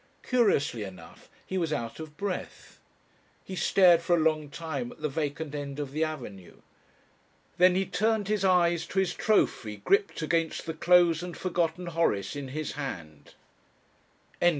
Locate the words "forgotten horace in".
11.37-12.47